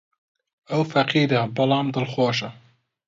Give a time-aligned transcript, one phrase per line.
[0.69, 2.49] ئەو فەقیرە، بەڵام دڵخۆشە.